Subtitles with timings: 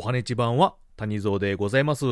[0.00, 2.04] はねち版は谷蔵でございます。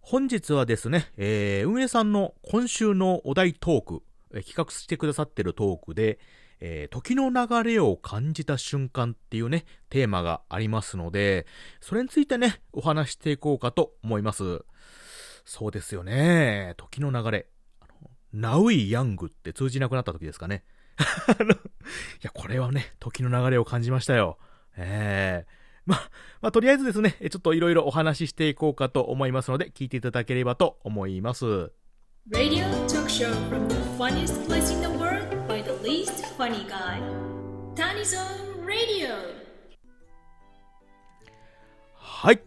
[0.00, 4.02] 本日はですね、えー、運営さんの今週のお題トーク、
[4.32, 6.18] えー企画してくださってるトークで、
[6.58, 11.46] えー時の流れを感じた瞬間っていうね、テーマがありますので、
[11.80, 14.64] それについてね、お話していこうかと思います。
[15.44, 16.74] そうですよね。
[16.76, 17.46] 時の流れ。
[17.78, 17.86] あ
[18.34, 20.64] の、Now Young って通じなくなった時ですかね。
[20.98, 21.56] あのい
[22.22, 24.38] や、これはね、時の流れを感じましたよ。
[24.76, 26.00] ええま、
[26.40, 31.72] あ、とりあえずですね、ちょっといろいろお話ししていこうかと思いますので、聞いていただければと思います。
[41.92, 42.40] はい、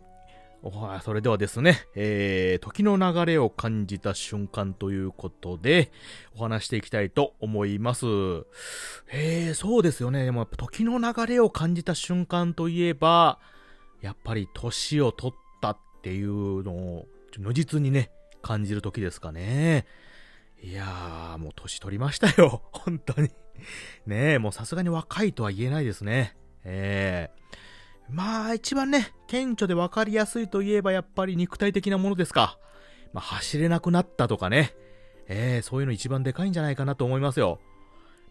[1.03, 5.91] それではですね、えー、時の流れを感じた瞬間ということで、
[6.35, 8.05] お話していきたいと思います。
[9.11, 10.25] えー、そうですよね。
[10.25, 13.39] でも時の流れを感じた瞬間といえば、
[14.01, 17.07] やっぱり年を取ったっていうのを、
[17.37, 19.85] 如実にね、感じる時ですかね。
[20.61, 22.63] いやー、もう年取りましたよ。
[22.71, 23.29] 本当に。
[24.05, 26.35] ねえ、もうさすがに若いとは言えないですね。
[26.63, 27.37] ええ
[28.09, 32.57] まあ、一番ね、顕著で分かりやすいといえばやっぱり肉体的なものですか。
[33.13, 34.73] まあ、走れなくなったとかね。
[35.29, 37.59] ええそういうの一番でかいんじゃないかなと思いますよ。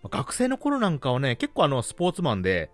[0.02, 2.70] まあ学生の頃なんかはね、結構あの、スポーツマンで、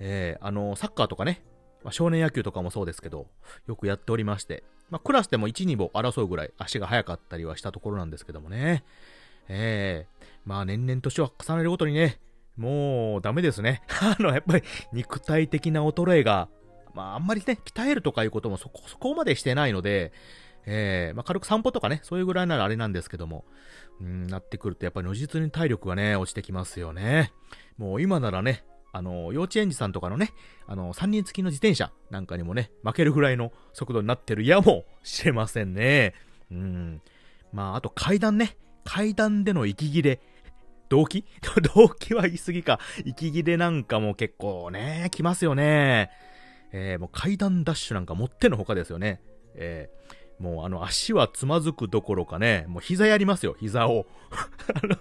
[0.00, 1.44] ええあの、サッカーとかね、
[1.84, 3.28] まあ、少年野球とかもそうですけど、
[3.66, 8.84] よくやっておりまして、まあ、クラスでも1、2歩争うぐらい足が速かったりはしたところなんですけどもね。
[9.48, 12.18] ええまあ年々年を重ねるごとにね、
[12.56, 13.82] もうダメですね。
[14.00, 16.48] あの、やっぱり肉体的な衰えが、
[16.94, 20.12] まああんまりね、鍛えるとかいうこともそこ、そこまでしてないので、
[20.66, 23.44] ええまあ軽く散歩とかね、そういうぐらいならあれなんですけども、
[24.00, 27.32] うん、なってくるとやっぱり如実に体力がね、落ちてきますよね。
[27.76, 30.30] もう今ならね、あの、幼稚園児さんとかのね、
[30.68, 36.14] あの、三人付きの自転車なんかにもね、負けるぐらいの速度になってるやもしれませんね。
[36.52, 37.02] うん。
[37.52, 38.56] まあ、あと階段ね。
[38.84, 40.20] 階段での息切れ。
[40.88, 41.24] 動機？
[41.74, 42.80] 動機は言い過ぎか。
[43.04, 46.10] 息切れなんかも結構ね、来ますよね。
[46.72, 49.20] えー、もう階段ダッシュなんかもってのほかですよね。
[49.54, 54.06] えー、もうあの足はつまずくどころかね、もう膝やりますよ、膝を。
[54.82, 54.96] あの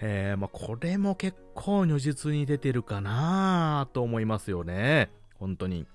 [0.00, 5.10] えー、まあこれも結構如実に出てるかなと思いますよね。
[5.38, 5.86] 本当に。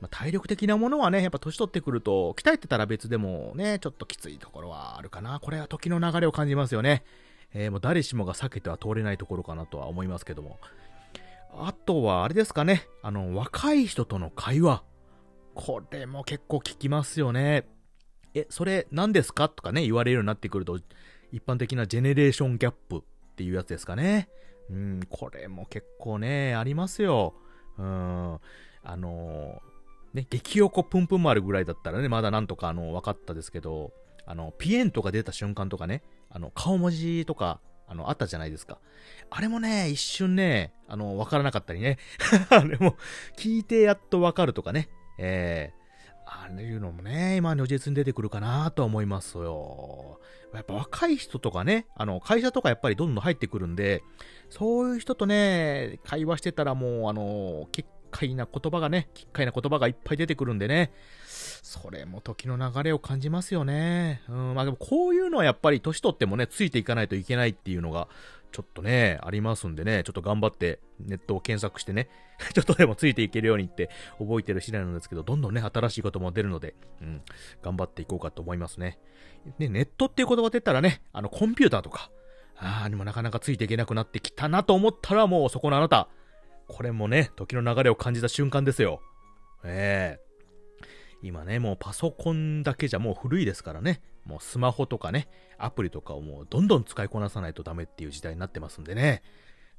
[0.00, 5.40] ま、体力的なものはね、やっぱ年取ってくると、鍛えてたら別でもね、ちょっときついところはあるかな。
[5.40, 7.04] これは時の流れを感じますよね。
[7.54, 10.58] えーもう誰しもが避けては通れないところかなとは思いますけども。
[11.56, 12.88] あとは、あれですかね。
[13.02, 14.82] あの、若い人との会話。
[15.54, 17.68] これも結構聞きますよね。
[18.34, 20.80] え、それ何ですかとかね、言われるようになってくると、
[21.30, 23.00] 一般的なジェネレーションギャップっ
[23.36, 24.28] ていうやつですかね。
[24.68, 27.34] うん、これも結構ね、ありますよ。
[27.78, 28.34] うん、
[28.82, 29.60] あの
[30.12, 33.92] ね、激おこプンプン丸ぐらいだったらね、まだなんとかあの、分かったですけど、
[34.26, 36.02] あの、ピエンとか出た瞬間とかね、
[36.34, 38.78] あの、顔文字とか、あの、あったじゃないですか。
[39.30, 41.98] あれもね、一瞬ね、あの、わからなかったりね。
[42.50, 42.96] あれも、
[43.38, 44.88] 聞いてやっとわかるとかね。
[45.18, 45.84] ええ
[46.26, 50.18] ああいうのもね、今如実に出てくるかなとは思いますよ。
[50.54, 54.02] やっぱ若い人とかね、あの、会社とかやっぱりどんどん入ってくるんで、
[54.48, 60.92] そういう人とね、会話してたらもう、あの、奇怪な言葉がね、奇怪な言葉がいっぱい出てくるんでね、
[61.26, 64.22] それも時の流れを感じますよね。
[64.28, 68.06] うん、まあでもこういうのはやっぱり年取ってもね、ついていかないといけないっていうのが、
[68.52, 72.08] ちょっとね、ありますんでね、ちょっと頑張ってネットを検索してね、
[72.54, 77.22] ちょっとでもついていけるようにって覚えてる次第なんですけど、どんどんね、新しいことも出るので、うん、
[77.62, 79.00] 頑張っていこうかと思いますね。
[79.58, 82.10] ね、ネットっていう言葉出たらね、あの、コンピューターとか、
[82.56, 86.08] ああ、にもなかなかついていけなくなってきたなと思ったら、もうそこのあなた、
[86.68, 89.00] これもね、時の流れを感じた瞬間ですよ。
[89.64, 90.24] ええ
[91.22, 94.02] 今ね、もうパソコンだけじゃもう古いですからね。
[94.26, 99.22] もうスマホとかね、アプリとかをもうどんどん使いこなさないとダメっていう時代になってますんでね。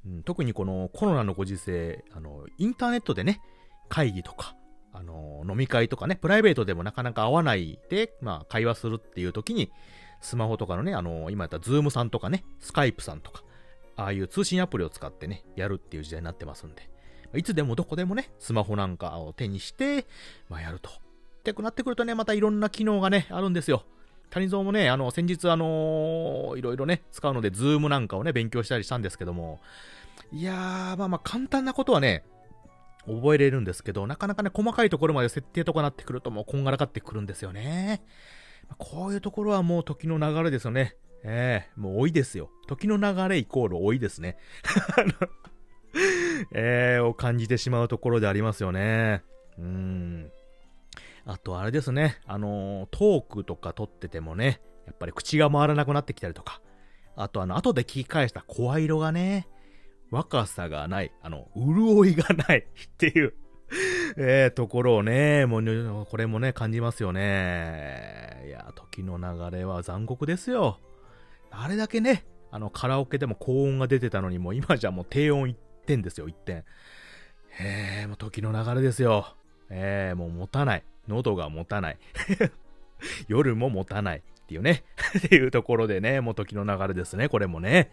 [0.05, 3.41] うん、特にこのコロナのご時世、あの、インターネットでね、
[3.89, 4.55] 会議とか、
[4.91, 9.71] あの、飲み会とかね、プライベートでもなかなか会わないで、まあ、会話するっていう時に、
[10.21, 13.43] スマホとかのね、あの、今やった Zoom さんとかね、 Skype さんとか、
[13.95, 16.89] ああいう通信アプリを使ってね、やるっていう時代になってますんで、
[17.35, 20.05] いつでもどこでもね、スマホなんかを手にして、
[20.49, 20.89] まあ、やると。
[20.89, 20.93] っ
[21.45, 23.85] てくなってくるとね、またいろんな機能がね、あるんですよ。
[24.31, 29.59] 谷蔵もね、あの、先日あのいろいろね、使うので、ズームなんかをね、勉強したりしたんですけども、
[30.31, 32.23] いやー、まあまあ簡単なことはね、
[33.07, 38.01] 覚えれるんですけど、なかなかね、細かいところまで設定とかなってくるともうこんがらがってくるんですよね。
[38.79, 40.95] こういうところはもう時の流れですよね。
[41.27, 42.51] ええもう老いですよ。
[42.67, 44.37] 時の流れイコール老いですね。
[44.95, 45.13] あの
[46.53, 49.23] ええを感じてしまうところでありますよね。
[49.57, 50.31] うん。
[51.25, 56.61] あとあれですね、あのー、トークとか撮っててもね、やっぱり口が回らなくなってきたりとか、
[57.15, 59.47] あとあの、後で聞き返した声色がね、
[60.11, 63.33] 若さがない、あの、潤いがない っていう
[64.17, 68.43] えー、ところをね、もう、これもね、感じますよね。
[68.47, 70.79] いや、時の流れは残酷ですよ。
[71.51, 75.55] あれだけね、あの、カラオケでも高音が出てたのに、もう今じゃもう低音1
[75.85, 76.63] 点ですよ、1点。
[77.59, 79.35] えー、もう時の流れですよ。
[79.69, 80.83] えー、もう持たない。
[81.07, 81.97] 喉が持たない。
[83.27, 84.19] 夜も持たない。
[84.19, 84.83] っていうね。
[85.17, 87.91] っていうところでね、もう時の流れですね、これもね。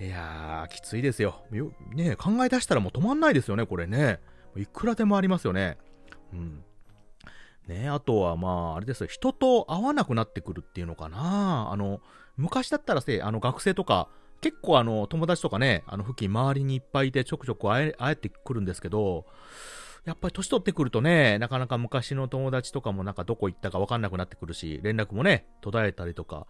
[0.00, 1.44] いやー、きついですよ。
[1.52, 4.20] よね考え出したらもう止まんないですよね、これね。
[4.56, 5.78] いくらでもありますよね。
[6.32, 6.64] うん。
[7.66, 9.06] ねあとはまあ、あれですよ。
[9.06, 11.70] 人と会わなくなってくるっていうのかな。
[11.70, 12.00] あの、
[12.36, 14.08] 昔だったらせ、あの学生とか、
[14.40, 19.26] 結構あの、友達とかね、あの付近周りにいっぱいいてちょくちょく会え、会えてくるんですけど、
[20.04, 26.46] やっぱり年取ってくるとね、なかなか昔の友達とかもなんかどこ行ったかわかんなくなってくるし、連絡もね、途絶えたりとか、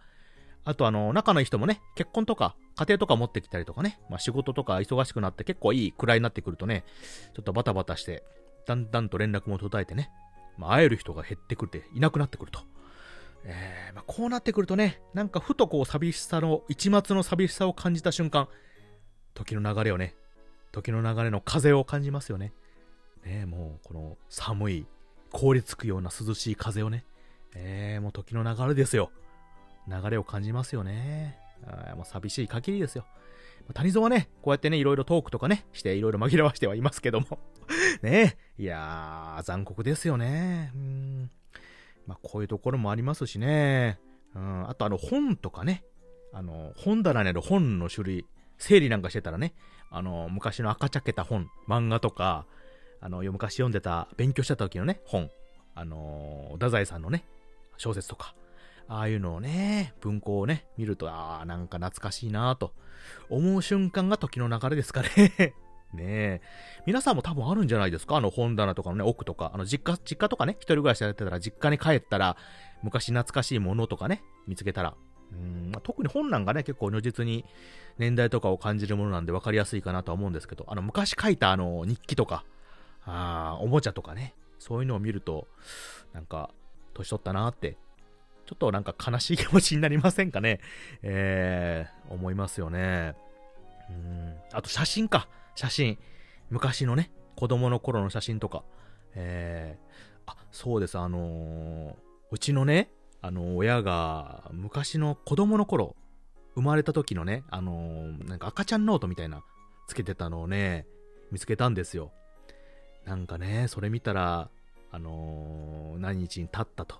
[0.63, 6.83] あとあの、仲のいい人もね、結婚とか、家庭とか持ってきたりとかね、まあ仕事とか忙しくなって結構いい位になってくるとね、
[7.35, 8.23] ちょっとバタバタして、
[8.67, 10.11] だんだんと連絡も途絶えてね、
[10.57, 12.59] まあ会える人が減ってくるって、いなくなってくると。
[14.17, 18.47] こうなってくるとね、なんかふとこう寂しさの、一末の寂しさを感じた瞬間、
[19.35, 20.15] 時の流れをね、
[20.71, 22.51] 時の流れの風を感じますよね。
[23.23, 24.87] ねもうこの寒い、
[25.31, 27.05] 凍りつくような涼しい風をね、
[27.53, 29.11] えー、もう時の流れですよ。
[29.87, 31.37] 流れを感じますよね。
[31.67, 33.05] あもう寂しい限りですよ。
[33.75, 37.37] 谷蔵はね、こうやってね、いろいろトークとかね、していろいろ紛らわしてはいますけども。
[38.01, 40.71] ねいやー、残酷ですよね。
[40.73, 41.31] うん。
[42.07, 43.99] まあ、こういうところもありますしね。
[44.35, 44.69] うん。
[44.69, 45.83] あと、あの、本とかね。
[46.33, 48.25] あの、本棚にある本の種類、
[48.57, 49.53] 整理なんかしてたらね、
[49.89, 52.45] あの、昔の赤茶けた本、漫画とか、
[53.01, 55.29] あの、昔読んでた、勉強してた時のね、本、
[55.73, 57.23] あの、太宰さんのね、
[57.77, 58.35] 小説とか、
[58.87, 62.73] ああいうのをね、文庫をね、見ると、ああ、なんか懐かしいなと
[63.29, 65.09] 思う瞬間が時の流れですかね。
[65.93, 66.41] ねえ。
[66.85, 68.17] 皆さんも多分あるんじゃないですか？
[68.17, 69.51] あの本棚とかのね、奥とか。
[69.53, 72.35] あの実家、実家とかね、一人暮らしやってたら実家に帰ったら、
[72.83, 74.95] 昔懐かしいものとかね、見つけたら。
[75.31, 77.43] うん特に本なんかね、結構如実に
[77.97, 82.45] 年代とかを感じるものなんで分かりやすいかなとは思うんですけど、あの昔書いたあの日記とか、
[83.05, 85.47] あおもちゃとかね、そういうのを見ると、
[86.13, 86.51] なんか、
[86.93, 87.77] 年取ったなって
[88.47, 90.61] ちょっとなんか悲しい気持ちになりませんかね？
[91.03, 93.13] えー、思いますよね。
[93.89, 94.35] うん。
[94.53, 95.27] あと写真か。
[95.53, 95.99] 写真。
[96.49, 98.63] 昔のね、子供の頃の写真とか。
[99.13, 100.97] えー、あ、そうです。
[100.97, 101.93] あのー、
[102.31, 102.89] うちのね、
[103.21, 105.95] あの、親が昔の子供の頃、
[106.55, 109.43] 生まれた時のね、あの、なんか赤ちゃんノートみたいな、
[109.87, 110.85] つけてたのをね、
[111.31, 112.11] 見つけたんですよ。
[113.05, 114.49] なんかね、それ見たら、
[114.91, 116.95] あのー、何日に経ったと。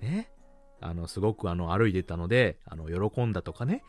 [0.00, 0.30] ね。
[0.80, 3.82] あの、すごくあの、歩いてたので、あの、喜んだとかね、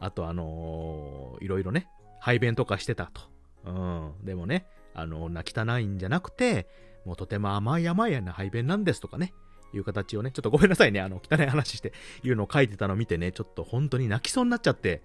[0.00, 1.88] あとあのー、いろいろね、
[2.20, 3.22] 排便とかしてたと。
[3.64, 4.24] うん。
[4.24, 6.66] でもね、あの、ないんじゃなくて、
[7.04, 9.32] もうとても甘い甘いやな排便なんですとかね、
[9.74, 11.92] いう形をね、ちょっとごめんなさいね、あの、汚い話して、
[12.22, 15.02] いうのを書いてたのを見てね、ちょっと本当に泣きそうになっちゃって、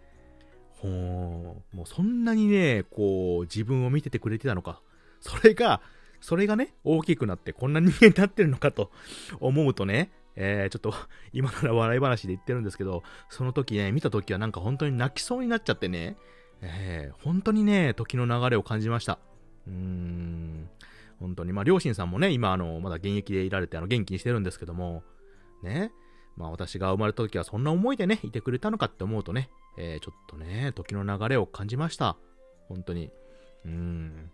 [0.83, 4.81] ほー、もうそんなにね、こう、自分を見ててくれてたのか。
[5.21, 5.81] それが、
[6.19, 8.91] それがね、大きくなってこんな人間になってるのかと
[9.39, 10.93] 思うとね、えー、ちょっと、
[11.31, 16.17] 今なら笑い話で言ってるんですけど、その時ね、見た時はなんか本当に泣きそうになっちゃってね、
[16.61, 19.19] えー、本当にね、時の流れを感じました。
[19.67, 20.69] うーん、
[21.19, 21.53] 本当に。
[21.53, 25.03] まあ、両親さんもね、今、あの、まだ現役でいられて、あの、元気にしてるんですけども、
[25.63, 25.91] ね、
[26.35, 32.17] まあ、私が生まれた時はそんな思いでね、いてくれたのかって思うとね、えー、ちょっとね、時の流れを感じました。
[32.67, 33.11] 本当に。
[33.65, 34.31] うーん、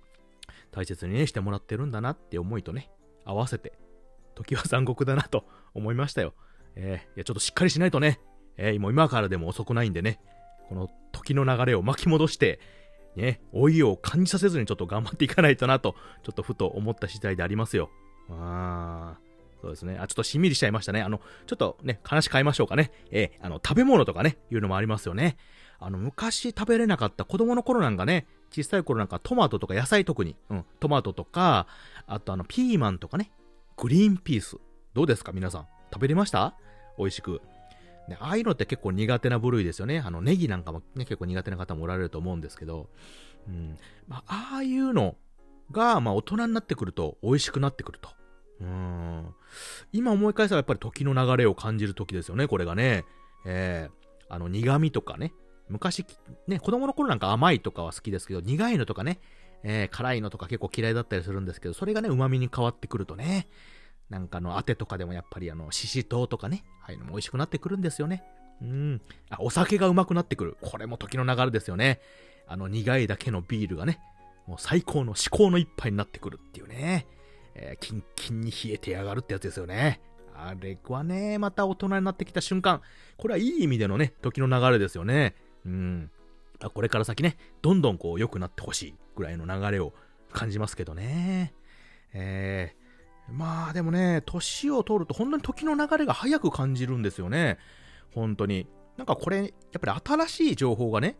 [0.72, 2.90] 大切にね、してもらってるんだなって思いとね、
[3.26, 3.74] 合わせて、
[4.36, 6.34] 時は残酷だなと 思いましたよ。
[6.76, 8.20] えー、いや、ちょっとしっかりしないとね、
[8.58, 10.20] えー、今からでも遅くないんでね、
[10.70, 12.60] この時の流れを巻き戻して、
[13.16, 17.90] ね、老いを感じさせずにちょっと頑張っていかないとなと、ちょっとふと思った次第でありますよ。
[18.30, 19.30] あー。
[19.62, 19.98] そうですね。
[20.00, 21.02] あ、ちょっとしんみりしちゃいましたね。
[21.02, 22.92] あの、ちょっとね、話変えましょうかね。
[23.12, 25.36] えー、あの、食べ物とかね、いうのもありますよね。
[25.80, 31.68] あの、昔食べれなかった子供の頃なんかね、小さい頃なんかトマトとか野菜特に、うん、トマトとか、
[32.08, 33.32] あとあの、ピーマンとかね、
[33.76, 34.58] グリーンピース。
[34.94, 35.68] どうですか皆さん。
[35.94, 36.56] 食べれました？
[36.98, 37.42] 美味しく。
[38.10, 40.00] ね、ああいうのって結構苦手な部類ですよね。
[40.00, 42.90] あの、ネギなんかもね、結構苦手な方もおられると思うんですけど、
[43.48, 43.78] うん。
[44.08, 45.16] まあ、ああいうの
[45.72, 48.10] が、まあ、大人になってくると美味しくなってくると。
[48.62, 49.34] うん。
[49.94, 53.06] 今思い返せばやっぱり時の流れを感じる時ですよね、これがね。
[53.46, 55.34] えー、あの、苦味とかね。
[55.70, 56.06] 昔、
[56.48, 59.20] ね、子供の頃なんか甘いとかは好きですけど、苦いのとかね、
[59.64, 63.48] えー、辛いのとか結構嫌いだったりするんですけど、それがね、旨味に変わってくるとね、
[64.10, 68.24] なんかの当てとかでもやっぱりあの、ししとうとかね、ああいうのも美味しくなってくるんですよね。
[68.62, 69.02] うん。
[69.30, 70.58] あ、お酒がうまくなってくる。
[70.62, 72.00] これも時の流れですよね。
[72.48, 74.00] あの苦いだけのビールがね、
[74.48, 77.06] もう最高の至高の一杯になってくるっていうね。
[77.54, 80.02] えー、キンキンに冷えてやがるってやつですよね。
[80.36, 82.82] あれはね、また大人になってきた瞬間、
[83.18, 85.36] これはいい意味でのね、時の流れですよね。
[85.66, 86.12] うん。
[86.62, 89.94] あこれから先ね、どんどんこう良くなってほしいぐらいの流れを
[90.32, 91.54] 感じますけどね。
[92.14, 92.79] えー、
[93.32, 97.58] まあでもね、年を取ると本当に時の流れが早く感じるんですよね。
[98.14, 98.68] 本当に。
[98.98, 101.18] なんかこれ、やっぱり新しい情報がね、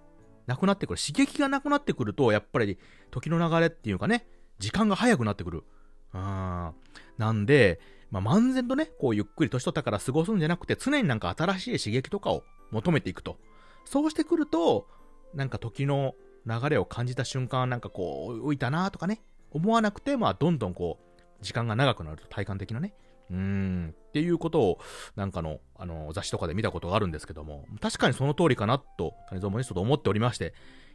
[0.48, 1.00] なくなってくる。
[1.00, 2.78] 刺激がなくなってくると、やっぱり
[3.12, 5.64] 時の流れっていうかね、時間が早くなってくる。
[6.12, 6.74] あ
[7.18, 7.80] なんで、
[8.12, 13.38] まあ、漫然とね、こうゆっくり年取ったから過ごすんじゃなくて、常になんか新しい刺激とかを求めていくと。
[13.86, 14.88] そうしてくると、
[15.34, 21.09] なんか時の流れを感じた瞬間、なんかこう、浮いたなとかね、思わなくて、まあ、どんどんこう、
[21.42, 22.94] 時間が長くなると、体感的なね。
[23.30, 24.80] うーん、っていうことを、
[25.16, 30.54] なんかの、あの、雑誌とかで見たことがあるんですけども、確かにその通りかなと、谷蔵もね、ちょっと思っておりまして、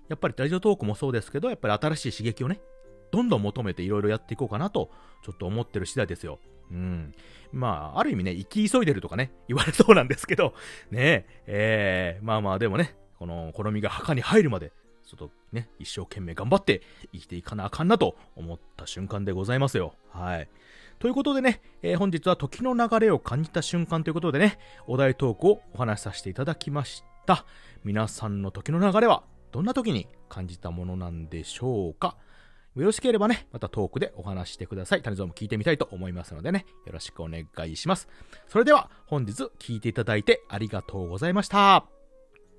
[0.08, 2.60] やっぱりラジオトークもそうですけど、やっぱり新しい刺激をね、
[3.10, 4.90] どんどん求めていろいろやっていこうかなと、
[5.24, 6.40] ちょっと思ってる次第ですよ。
[6.70, 7.14] うん。
[7.52, 10.54] まあ、ある意味ね、生き急いでるとかね、言われそうなんですけど、
[10.90, 19.94] ねえ、えー、まあまあでもね、この好みが墓に入るまで、ょっとね、一生懸命頑張って生きていかなあかんなと思った瞬間でございますよ。
[20.10, 20.48] はい。
[20.98, 27.44] ということでね、えー、本日は時の流れを感じた瞬間ということでね、お題トークをお話しさせていただきました。
[27.84, 32.16] 皆さんの時の流れはどんな時に感じたものなんでしょうか
[32.76, 35.02] よろしければね、またトークでお話してください。
[35.02, 38.08] 谷蔵も聞いてみたいと思いますのでね、よろしくお願いします。
[38.48, 41.93] それでは本日聞いていただいてありがとうございました。